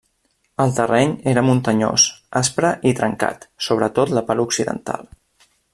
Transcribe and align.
El 0.63 0.71
terreny 0.77 1.13
era 1.33 1.43
muntanyós, 1.49 2.07
aspre 2.41 2.73
i 2.93 2.97
trencat, 3.01 3.47
sobretot 3.67 4.19
la 4.19 4.29
part 4.31 4.47
occidental. 4.49 5.11